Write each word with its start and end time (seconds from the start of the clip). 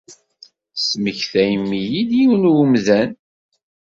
Tesmektayem-iyi-d 0.75 2.11
yiwen 2.17 2.43
n 2.51 2.51
wemdan. 2.53 3.09